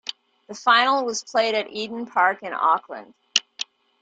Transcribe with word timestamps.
The 0.47 0.55
final 0.55 1.05
was 1.05 1.23
played 1.23 1.53
at 1.53 1.69
Eden 1.69 2.07
Park 2.07 2.41
in 2.41 2.53
Auckland. 2.53 3.13